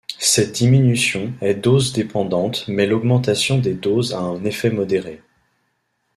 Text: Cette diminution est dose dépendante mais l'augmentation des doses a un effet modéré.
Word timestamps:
Cette 0.17 0.53
diminution 0.53 1.31
est 1.41 1.53
dose 1.53 1.93
dépendante 1.93 2.65
mais 2.67 2.87
l'augmentation 2.87 3.59
des 3.59 3.75
doses 3.75 4.13
a 4.15 4.19
un 4.19 4.43
effet 4.45 4.71
modéré. 4.71 5.21